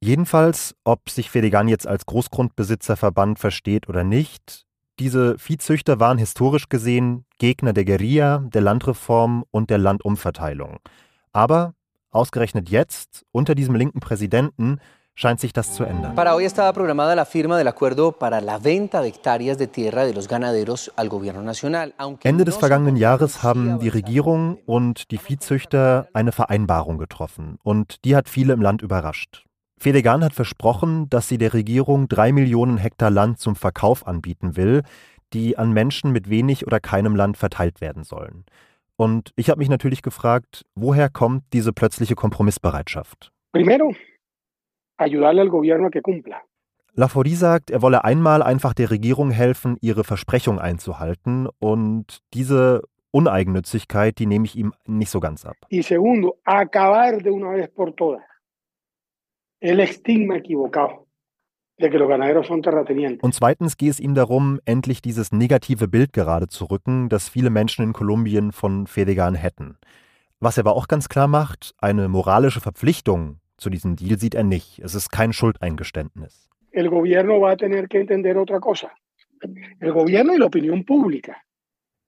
[0.00, 4.64] Jedenfalls, ob sich Fedegan jetzt als Großgrundbesitzerverband versteht oder nicht,
[4.98, 10.78] diese Viehzüchter waren historisch gesehen Gegner der Guerilla, der Landreform und der Landumverteilung.
[11.32, 11.74] Aber
[12.10, 14.80] ausgerechnet jetzt, unter diesem linken Präsidenten,
[15.18, 16.14] scheint sich das zu ändern.
[16.14, 20.04] Para hoy estaba programada la firma del acuerdo para la venta de hectáreas de tierra
[20.04, 21.92] de los ganaderos al gobierno nacional.
[22.22, 28.14] Ende des vergangenen Jahres haben die Regierung und die Viehzüchter eine Vereinbarung getroffen und die
[28.14, 29.47] hat viele im Land überrascht.
[29.78, 34.82] Fedegan hat versprochen, dass sie der Regierung drei Millionen Hektar Land zum Verkauf anbieten will,
[35.32, 38.44] die an Menschen mit wenig oder keinem Land verteilt werden sollen.
[38.96, 43.30] Und ich habe mich natürlich gefragt, woher kommt diese plötzliche Kompromissbereitschaft?
[43.52, 43.94] Primero,
[44.96, 46.42] ayudarle al gobierno a que cumpla.
[46.94, 54.18] Laforie sagt, er wolle einmal einfach der Regierung helfen, ihre Versprechung einzuhalten und diese Uneigennützigkeit,
[54.18, 55.56] die nehme ich ihm nicht so ganz ab.
[55.70, 58.27] Y segundo, acabar de una vez por todas
[59.60, 61.06] el estigma equivocado
[61.78, 63.22] de que los ganaderos son terratenientes.
[63.22, 67.50] Und zweitens geht es ihm darum, endlich dieses negative Bild gerade zu rücken, das viele
[67.50, 69.78] Menschen in Kolumbien von Fedegan hätten.
[70.40, 74.44] Was er aber auch ganz klar macht, eine moralische Verpflichtung zu diesem Deal sieht er
[74.44, 74.78] nicht.
[74.80, 76.48] Es ist kein Schuldeingeständnis.
[76.70, 78.90] El gobierno va a tener que entender otra cosa.
[79.80, 81.36] El gobierno y la opinión pública.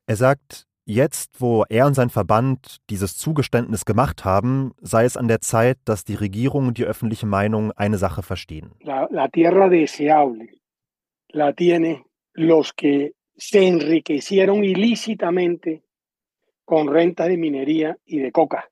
[0.06, 5.28] Er sagt, Jetzt, wo er und sein Verband dieses Zugeständnis gemacht haben, sei es an
[5.28, 8.72] der Zeit, dass die Regierung und die öffentliche Meinung eine Sache verstehen.
[8.80, 10.48] La, la tierra deseable
[11.28, 15.84] la tiene los que se enriquecieron ilícitamente
[16.64, 18.68] con rentas de minería y de coca.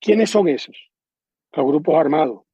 [0.00, 0.76] ¿Quiénes son esos?
[1.52, 2.45] Los grupos armados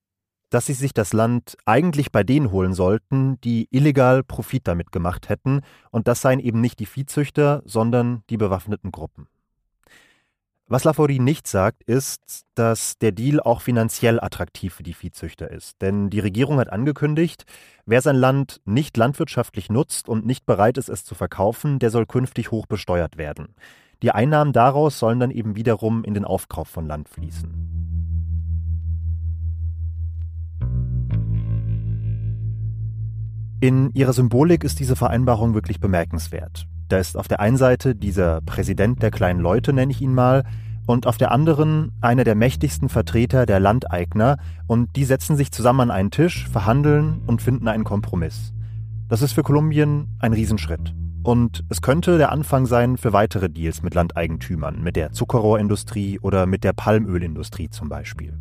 [0.52, 5.30] dass sie sich das Land eigentlich bei denen holen sollten, die illegal Profit damit gemacht
[5.30, 9.28] hätten, und das seien eben nicht die Viehzüchter, sondern die bewaffneten Gruppen.
[10.66, 15.82] Was Laforie nicht sagt, ist, dass der Deal auch finanziell attraktiv für die Viehzüchter ist.
[15.82, 17.44] Denn die Regierung hat angekündigt,
[17.84, 22.06] wer sein Land nicht landwirtschaftlich nutzt und nicht bereit ist, es zu verkaufen, der soll
[22.06, 23.54] künftig hoch besteuert werden.
[24.02, 27.81] Die Einnahmen daraus sollen dann eben wiederum in den Aufkauf von Land fließen.
[33.62, 36.66] In ihrer Symbolik ist diese Vereinbarung wirklich bemerkenswert.
[36.88, 40.42] Da ist auf der einen Seite dieser Präsident der kleinen Leute, nenne ich ihn mal,
[40.84, 45.82] und auf der anderen einer der mächtigsten Vertreter der Landeigner, und die setzen sich zusammen
[45.82, 48.52] an einen Tisch, verhandeln und finden einen Kompromiss.
[49.06, 50.92] Das ist für Kolumbien ein Riesenschritt.
[51.22, 56.46] Und es könnte der Anfang sein für weitere Deals mit Landeigentümern, mit der Zuckerrohrindustrie oder
[56.46, 58.36] mit der Palmölindustrie zum Beispiel.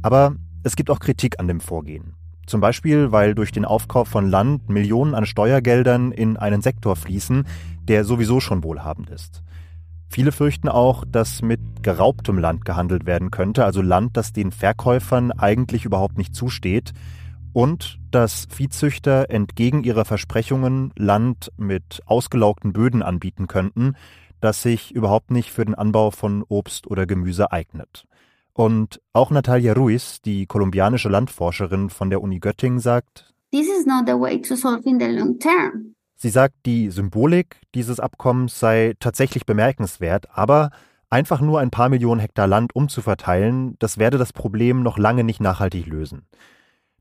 [0.00, 2.14] Aber es gibt auch Kritik an dem Vorgehen.
[2.46, 7.46] Zum Beispiel, weil durch den Aufkauf von Land Millionen an Steuergeldern in einen Sektor fließen,
[7.82, 9.42] der sowieso schon wohlhabend ist.
[10.08, 15.32] Viele fürchten auch, dass mit geraubtem Land gehandelt werden könnte, also Land, das den Verkäufern
[15.32, 16.92] eigentlich überhaupt nicht zusteht,
[17.52, 23.94] und dass Viehzüchter entgegen ihrer Versprechungen Land mit ausgelaugten Böden anbieten könnten,
[24.40, 28.06] das sich überhaupt nicht für den Anbau von Obst oder Gemüse eignet.
[28.54, 34.04] Und auch Natalia Ruiz, die kolumbianische Landforscherin von der Uni Göttingen, sagt, This is not
[34.06, 35.94] the way to solve in the long term.
[36.16, 40.70] Sie sagt, die Symbolik dieses Abkommens sei tatsächlich bemerkenswert, aber
[41.10, 45.40] einfach nur ein paar Millionen Hektar Land umzuverteilen, das werde das Problem noch lange nicht
[45.40, 46.26] nachhaltig lösen.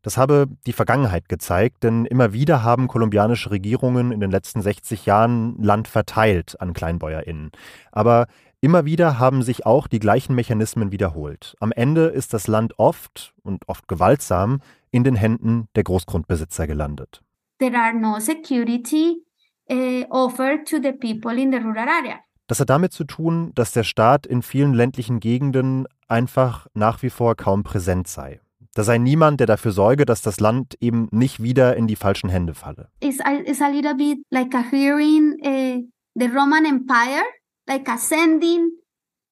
[0.02, 5.06] Das habe die Vergangenheit gezeigt, denn immer wieder haben kolumbianische Regierungen in den letzten 60
[5.06, 7.52] Jahren Land verteilt an KleinbäuerInnen.
[7.92, 8.28] Aber
[8.63, 11.56] immer wieder haben sich auch die gleichen Mechanismen wiederholt.
[11.60, 17.21] Am Ende ist das Land oft und oft gewaltsam in den Händen der Großgrundbesitzer gelandet.
[17.60, 19.21] There are no security
[19.69, 22.19] uh, offered to the people in the rural area.
[22.47, 27.10] Das hat damit zu tun, dass der Staat in vielen ländlichen Gegenden einfach nach wie
[27.10, 28.39] vor kaum präsent sei.
[28.76, 32.30] Da sei niemand, der dafür sorge, dass das Land eben nicht wieder in die falschen
[32.30, 32.89] Hände falle.
[33.02, 35.84] It's a, it's a little bit like a hearing uh,
[36.15, 37.23] the Roman Empire,
[37.67, 38.71] like ascending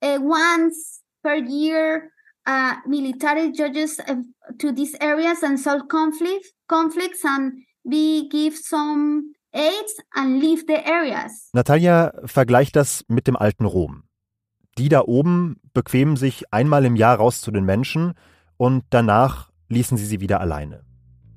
[0.01, 2.11] uh, once per year
[2.47, 4.15] uh, military judges uh,
[4.57, 10.85] to these areas and solve conflict, conflicts and we give some aids and leave the
[10.85, 11.49] areas.
[11.53, 14.03] Natalia vergleicht das mit dem alten Rom.
[14.77, 18.13] Die da oben bequemen sich einmal im Jahr raus zu den Menschen
[18.57, 20.83] und danach ließen sie sie wieder alleine.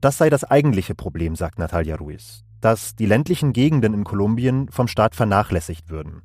[0.00, 4.86] Das sei das eigentliche Problem, sagt Natalia Ruiz, dass die ländlichen Gegenden in Kolumbien vom
[4.86, 6.22] Staat vernachlässigt würden.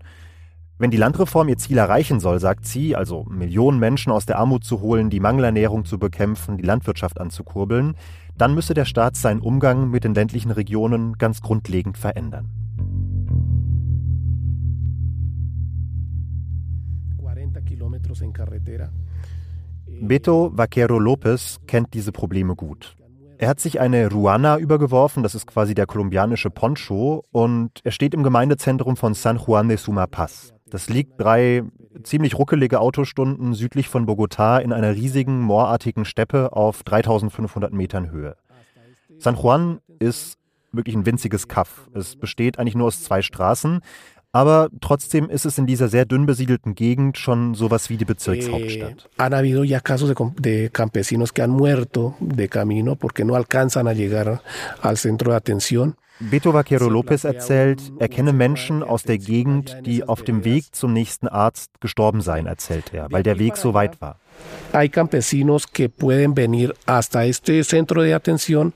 [0.82, 4.64] Wenn die Landreform ihr Ziel erreichen soll, sagt sie, also Millionen Menschen aus der Armut
[4.64, 7.96] zu holen, die Mangelernährung zu bekämpfen, die Landwirtschaft anzukurbeln,
[8.38, 12.48] dann müsse der Staat seinen Umgang mit den ländlichen Regionen ganz grundlegend verändern.
[17.18, 18.90] 40 kilómetros en carretera
[20.02, 22.96] Beto Vaquero Lopez kennt diese Probleme gut.
[23.38, 28.14] Er hat sich eine Ruana übergeworfen, das ist quasi der kolumbianische Poncho, und er steht
[28.14, 30.54] im Gemeindezentrum von San Juan de Sumapaz.
[30.72, 31.64] Das liegt drei
[32.04, 38.36] ziemlich ruckelige Autostunden südlich von Bogotá in einer riesigen, moorartigen Steppe auf 3500 Metern Höhe.
[39.18, 40.38] San Juan ist
[40.72, 41.90] wirklich ein winziges Kaff.
[41.94, 43.82] Es besteht eigentlich nur aus zwei Straßen,
[44.32, 49.10] aber trotzdem ist es in dieser sehr dünn besiedelten Gegend schon sowas wie die Bezirkshauptstadt.
[49.18, 53.88] Eh, han habido ya casos de, campesinos que han muerto de camino porque no alcanzan
[53.88, 54.42] a llegar
[54.82, 55.96] al centro de atención.
[56.20, 60.92] Beto Vaquero Lopez erzählt, er kenne Menschen aus der Gegend, die auf dem Weg zum
[60.92, 64.20] nächsten Arzt gestorben seien, erzählt er, weil der Weg so weit war.
[64.74, 68.74] Hay campesinos que pueden venir hasta este centro de atención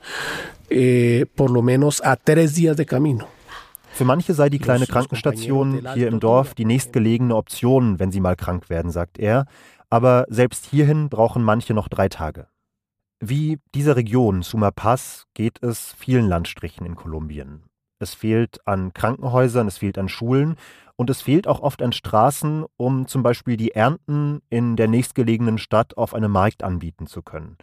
[0.69, 3.27] eh, por lo menos a tres días de camino.
[3.93, 8.35] Für manche sei die kleine Krankenstation hier im Dorf die nächstgelegene Option, wenn sie mal
[8.35, 9.45] krank werden, sagt er.
[9.89, 12.47] Aber selbst hierhin brauchen manche noch drei Tage.
[13.25, 17.63] Wie dieser Region, Sumapaz, geht es vielen Landstrichen in Kolumbien.
[17.99, 20.57] Es fehlt an Krankenhäusern, es fehlt an Schulen
[20.97, 25.57] und es fehlt auch oft an Straßen, um zum Beispiel die Ernten in der nächstgelegenen
[25.57, 27.55] Stadt auf einem Markt anbieten zu können.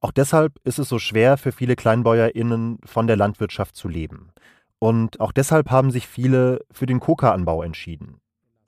[0.00, 4.30] Auch deshalb ist es so schwer für viele KleinbäuerInnen von der Landwirtschaft zu leben.
[4.78, 8.20] Und auch deshalb haben sich viele für den Coca-Anbau entschieden.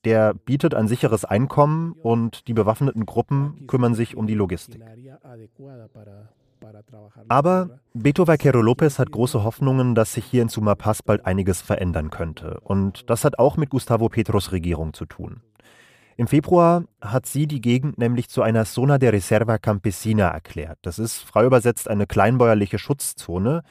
[0.05, 4.83] Der bietet ein sicheres Einkommen und die bewaffneten Gruppen kümmern sich um die Logistik.
[7.29, 12.11] Aber Beto Vaquero Lopez hat große Hoffnungen, dass sich hier in Sumapaz bald einiges verändern
[12.11, 12.61] könnte.
[12.61, 15.40] Und das hat auch mit Gustavo Petros Regierung zu tun.
[16.17, 20.79] Im Februar hat sie die Gegend nämlich zu einer Zona de Reserva Campesina erklärt.
[20.83, 23.63] Das ist frei übersetzt eine kleinbäuerliche Schutzzone.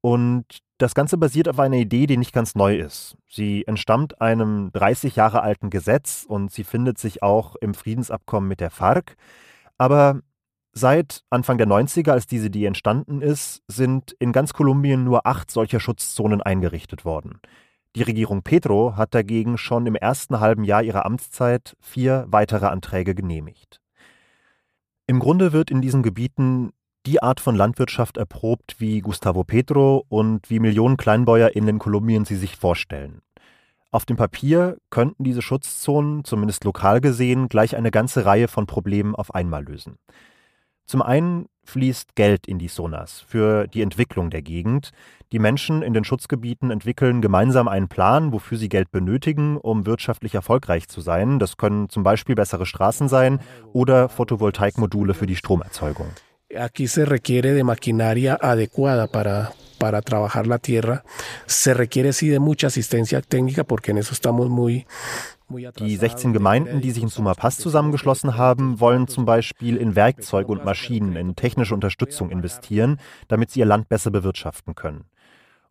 [0.00, 0.44] Und
[0.78, 3.16] das Ganze basiert auf einer Idee, die nicht ganz neu ist.
[3.28, 8.60] Sie entstammt einem 30 Jahre alten Gesetz und sie findet sich auch im Friedensabkommen mit
[8.60, 9.16] der FARC.
[9.78, 10.20] Aber
[10.72, 15.50] seit Anfang der 90er, als diese Idee entstanden ist, sind in ganz Kolumbien nur acht
[15.50, 17.40] solcher Schutzzonen eingerichtet worden.
[17.94, 23.14] Die Regierung Petro hat dagegen schon im ersten halben Jahr ihrer Amtszeit vier weitere Anträge
[23.14, 23.80] genehmigt.
[25.06, 26.72] Im Grunde wird in diesen Gebieten
[27.06, 32.36] die Art von Landwirtschaft erprobt, wie Gustavo Petro und wie Millionen KleinbäuerInnen in Kolumbien sie
[32.36, 33.20] sich vorstellen.
[33.90, 39.14] Auf dem Papier könnten diese Schutzzonen, zumindest lokal gesehen, gleich eine ganze Reihe von Problemen
[39.14, 39.98] auf einmal lösen.
[40.86, 44.90] Zum einen fließt Geld in die Sonas für die Entwicklung der Gegend.
[45.32, 50.34] Die Menschen in den Schutzgebieten entwickeln gemeinsam einen Plan, wofür sie Geld benötigen, um wirtschaftlich
[50.34, 51.38] erfolgreich zu sein.
[51.38, 53.40] Das können zum Beispiel bessere Straßen sein
[53.72, 56.08] oder Photovoltaikmodule für die Stromerzeugung.
[56.58, 61.04] Aquí se requiere de maquinaria adecuada para, para trabajar la tierra.
[61.46, 64.86] Se requiere sí de mucha asistencia técnica porque en eso estamos muy,
[65.78, 70.64] die 16 Gemeinden, die sich in Sumapaz zusammengeschlossen haben, wollen zum Beispiel in Werkzeuge und
[70.64, 72.98] Maschinen, in technische Unterstützung investieren,
[73.28, 75.04] damit sie ihr Land besser bewirtschaften können.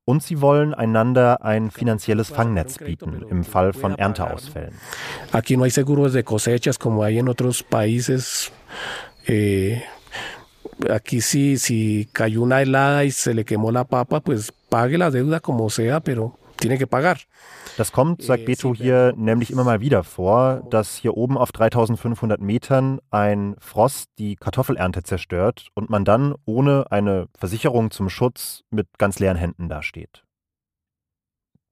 [0.05, 4.73] Und sie wollen einander ein finanzielles Fangnetz bieten im Fall von Ernteausfällen.
[5.31, 8.51] Aquí no hay seguros de cosechas como hay en otros países.
[9.25, 9.81] Eh,
[10.89, 15.11] aquí sí, si cayó una helada y se le quemó la papa, pues pague la
[15.11, 17.17] deuda como sea, pero tiene que pagar.
[17.77, 22.39] Das kommt, sagt Beto hier, nämlich immer mal wieder vor, dass hier oben auf 3500
[22.39, 28.87] Metern ein Frost die Kartoffelernte zerstört und man dann ohne eine Versicherung zum Schutz mit
[28.99, 30.23] ganz leeren Händen dasteht.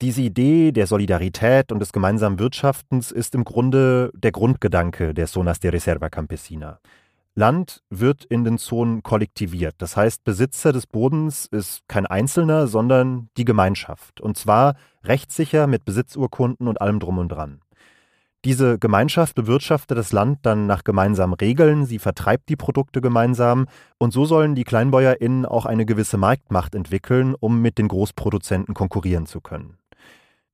[0.02, 5.60] Diese Idee der Solidarität und des gemeinsamen Wirtschaftens ist im Grunde der Grundgedanke der Zonas
[5.60, 6.80] de Reserva Campesina.
[7.34, 9.76] Land wird in den Zonen kollektiviert.
[9.78, 14.20] Das heißt, Besitzer des Bodens ist kein Einzelner, sondern die Gemeinschaft.
[14.20, 17.62] Und zwar rechtssicher mit Besitzurkunden und allem drum und dran.
[18.44, 23.68] Diese Gemeinschaft bewirtschaftet das Land dann nach gemeinsamen Regeln, sie vertreibt die Produkte gemeinsam
[24.00, 29.28] und so sollen die KleinbäuerInnen auch eine gewisse Marktmacht entwickeln, um mit den Großproduzenten konkurrieren
[29.28, 29.78] zu können.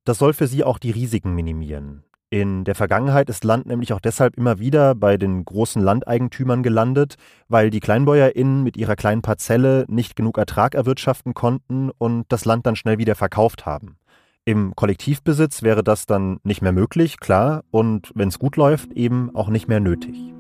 [0.04, 2.04] Das soll für sie auch die Risiken minimieren.
[2.30, 7.16] In der Vergangenheit ist Land nämlich auch deshalb immer wieder bei den großen Landeigentümern gelandet,
[7.48, 12.66] weil die KleinbäuerInnen mit ihrer kleinen Parzelle nicht genug Ertrag erwirtschaften konnten und das Land
[12.66, 13.96] dann schnell wieder verkauft haben.
[14.44, 19.34] Im Kollektivbesitz wäre das dann nicht mehr möglich, klar, und wenn es gut läuft, eben
[19.34, 20.34] auch nicht mehr nötig.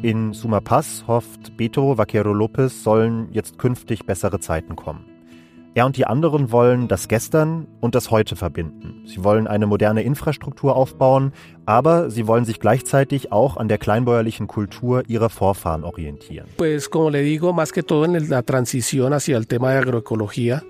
[0.00, 5.09] In Sumapaz hofft Beto Vaquero Lopez sollen jetzt künftig bessere Zeiten kommen.
[5.72, 9.04] Er und die anderen wollen das Gestern und das Heute verbinden.
[9.06, 11.32] Sie wollen eine moderne Infrastruktur aufbauen,
[11.64, 16.48] aber sie wollen sich gleichzeitig auch an der kleinbäuerlichen Kultur ihrer Vorfahren orientieren.
[16.56, 20.62] Pues como le digo, más que todo en la transición hacia el tema de agroecología.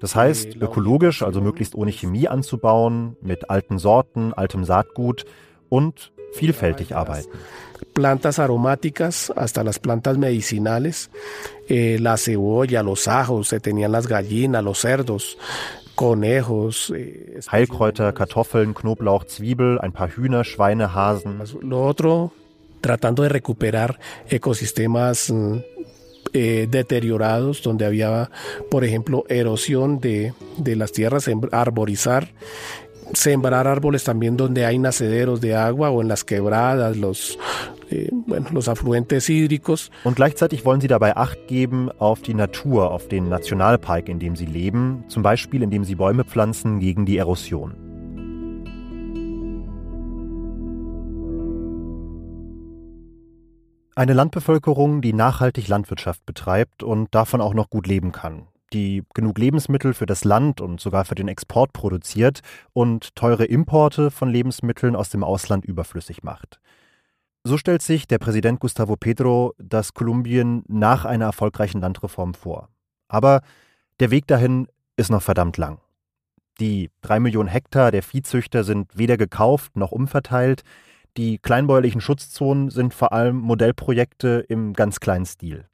[0.00, 5.24] Das heißt, ökologisch, also möglichst ohne Chemie anzubauen, mit alten Sorten, altem Saatgut
[5.68, 7.32] und vielfältig arbeiten.
[7.92, 11.10] Plantas aromáticas hasta las plantas medicinales,
[11.68, 15.36] eh, la cebolla, los ajos, se tenían las gallinas, los cerdos,
[15.94, 16.92] conejos.
[16.96, 21.42] Eh, Heilkräuter, Kartoffeln, Knoblauch, Zwiebel, ein paar Hühner, Schweine, Hasen.
[21.60, 22.32] Lo otro,
[22.80, 25.32] tratando de recuperar ecosistemas
[26.32, 28.30] eh, deteriorados, donde había,
[28.70, 32.28] por ejemplo, erosión de, de las tierras, arborizar
[33.12, 37.38] sembrar árboles también donde hay nacederos de agua o en las quebradas, los,
[37.90, 39.90] äh, bueno, los afluentes hídricos.
[40.04, 44.36] Und gleichzeitig wollen sie dabei Acht geben auf die Natur, auf den Nationalpark, in dem
[44.36, 47.74] sie leben, zum Beispiel indem sie Bäume pflanzen gegen die Erosion.
[53.94, 59.38] Eine Landbevölkerung, die nachhaltig Landwirtschaft betreibt und davon auch noch gut leben kann die genug
[59.38, 62.40] Lebensmittel für das Land und sogar für den Export produziert
[62.72, 66.60] und teure Importe von Lebensmitteln aus dem Ausland überflüssig macht.
[67.44, 72.68] So stellt sich der Präsident Gustavo Petro das Kolumbien nach einer erfolgreichen Landreform vor.
[73.08, 73.40] Aber
[73.98, 75.80] der Weg dahin ist noch verdammt lang.
[76.60, 80.62] Die drei Millionen Hektar der Viehzüchter sind weder gekauft noch umverteilt.
[81.16, 85.66] Die kleinbäuerlichen Schutzzonen sind vor allem Modellprojekte im ganz kleinen Stil.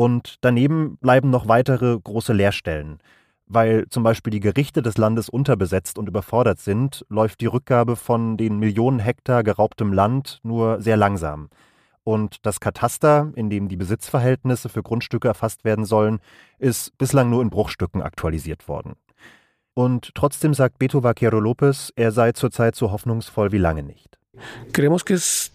[0.00, 3.00] Und daneben bleiben noch weitere große Leerstellen.
[3.44, 8.38] Weil zum Beispiel die Gerichte des Landes unterbesetzt und überfordert sind, läuft die Rückgabe von
[8.38, 11.50] den Millionen Hektar geraubtem Land nur sehr langsam.
[12.02, 16.20] Und das Kataster, in dem die Besitzverhältnisse für Grundstücke erfasst werden sollen,
[16.58, 18.94] ist bislang nur in Bruchstücken aktualisiert worden.
[19.74, 24.19] Und trotzdem sagt Beto Vaquero López, er sei zurzeit so hoffnungsvoll wie lange nicht.
[24.72, 25.52] Creemos que es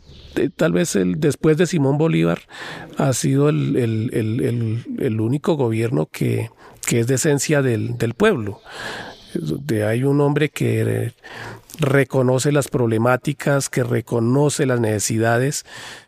[0.55, 2.39] tal vez el, después de Simón Bolívar
[2.97, 6.49] ha sido el, el, el, único gobierno que,
[6.85, 8.59] que, es de esencia del, del pueblo.
[9.33, 11.13] De hay un hombre que
[11.79, 15.63] reconoce las problemáticas, que reconoce las necesidades.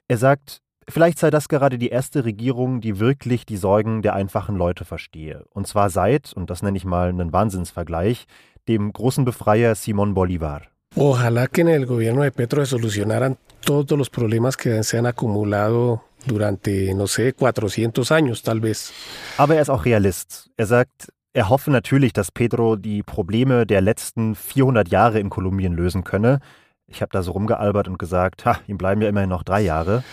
[0.07, 4.57] Er sagt, vielleicht sei das gerade die erste Regierung, die wirklich die Sorgen der einfachen
[4.57, 5.45] Leute verstehe.
[5.53, 8.27] Und zwar seit, und das nenne ich mal einen Wahnsinnsvergleich,
[8.67, 10.61] dem großen Befreier Simón Bolívar.
[10.99, 15.05] Ojalá que en el gobierno de Petro se solucionaran todos los problemas que se han
[15.05, 18.91] acumulado durante, no sé, 400 años tal vez.
[19.37, 20.49] Aber er ist auch Realist.
[20.57, 25.73] Er sagt, er hoffe natürlich, dass Pedro die Probleme der letzten 400 Jahre in Kolumbien
[25.73, 26.39] lösen könne.
[26.87, 30.03] Ich habe da so rumgealbert und gesagt, ha, ihm bleiben ja immerhin noch drei Jahre.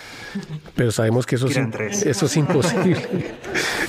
[0.77, 3.01] Pero sabemos que eso, es, eso es imposible.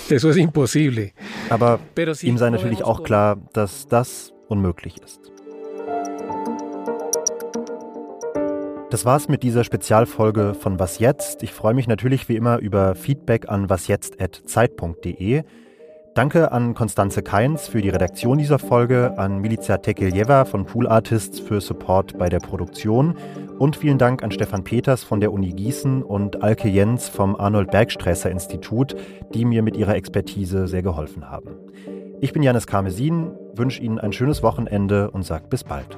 [0.09, 1.11] eso es imposible.
[1.49, 1.79] Aber
[2.21, 5.34] ihm sei natürlich auch klar, dass das unmöglich ist.
[8.95, 11.43] Das war's mit dieser Spezialfolge von Was jetzt?
[11.43, 15.43] Ich freue mich natürlich wie immer über Feedback an wasjetzt.zeit.de.
[16.13, 21.41] Danke an Konstanze Keins für die Redaktion dieser Folge, an Milica Tekeljeva von Pool Artists
[21.41, 23.17] für Support bei der Produktion
[23.59, 27.71] und vielen Dank an Stefan Peters von der Uni Gießen und Alke Jens vom Arnold
[27.71, 28.95] Bergstresser Institut,
[29.33, 31.49] die mir mit ihrer Expertise sehr geholfen haben.
[32.21, 35.97] Ich bin Janis Karmesin, wünsche Ihnen ein schönes Wochenende und sage bis bald.